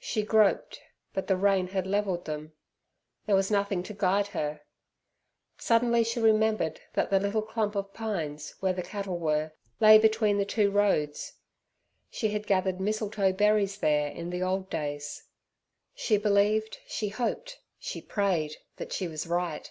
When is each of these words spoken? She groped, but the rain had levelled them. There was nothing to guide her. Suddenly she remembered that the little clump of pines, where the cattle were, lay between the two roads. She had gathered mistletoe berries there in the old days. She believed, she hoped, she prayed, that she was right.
She 0.00 0.24
groped, 0.24 0.80
but 1.14 1.28
the 1.28 1.36
rain 1.36 1.68
had 1.68 1.86
levelled 1.86 2.24
them. 2.24 2.54
There 3.26 3.36
was 3.36 3.52
nothing 3.52 3.84
to 3.84 3.94
guide 3.94 4.26
her. 4.34 4.62
Suddenly 5.58 6.02
she 6.02 6.18
remembered 6.18 6.80
that 6.94 7.10
the 7.10 7.20
little 7.20 7.40
clump 7.42 7.76
of 7.76 7.94
pines, 7.94 8.56
where 8.58 8.72
the 8.72 8.82
cattle 8.82 9.20
were, 9.20 9.52
lay 9.78 9.96
between 9.96 10.38
the 10.38 10.44
two 10.44 10.72
roads. 10.72 11.34
She 12.10 12.30
had 12.30 12.48
gathered 12.48 12.80
mistletoe 12.80 13.32
berries 13.32 13.78
there 13.78 14.08
in 14.08 14.30
the 14.30 14.42
old 14.42 14.70
days. 14.70 15.28
She 15.94 16.16
believed, 16.16 16.78
she 16.88 17.10
hoped, 17.10 17.60
she 17.78 18.02
prayed, 18.02 18.56
that 18.76 18.92
she 18.92 19.06
was 19.06 19.24
right. 19.28 19.70